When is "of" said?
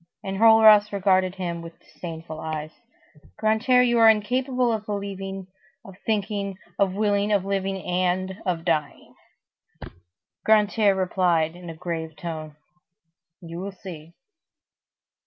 4.73-4.83, 5.85-5.95, 6.79-6.95, 7.31-7.45, 8.43-8.65